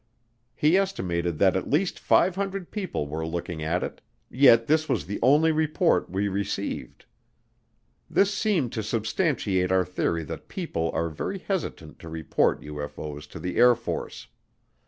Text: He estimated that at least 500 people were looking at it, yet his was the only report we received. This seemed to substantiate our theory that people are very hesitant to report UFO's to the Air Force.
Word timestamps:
He 0.55 0.77
estimated 0.79 1.37
that 1.37 1.55
at 1.55 1.69
least 1.69 1.99
500 1.99 2.71
people 2.71 3.05
were 3.05 3.23
looking 3.23 3.61
at 3.61 3.83
it, 3.83 4.01
yet 4.31 4.67
his 4.67 4.89
was 4.89 5.05
the 5.05 5.19
only 5.21 5.51
report 5.51 6.09
we 6.09 6.27
received. 6.27 7.05
This 8.09 8.33
seemed 8.33 8.71
to 8.73 8.81
substantiate 8.81 9.71
our 9.71 9.85
theory 9.85 10.23
that 10.23 10.47
people 10.47 10.89
are 10.95 11.09
very 11.09 11.37
hesitant 11.37 11.99
to 11.99 12.09
report 12.09 12.61
UFO's 12.61 13.27
to 13.27 13.37
the 13.39 13.57
Air 13.57 13.75
Force. 13.75 14.25